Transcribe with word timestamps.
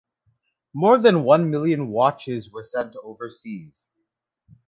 More 0.73 0.97
than 0.97 1.21
one 1.23 1.51
million 1.51 1.89
watches 1.89 2.49
were 2.49 2.63
sent 2.63 2.95
overseas. 3.03 3.85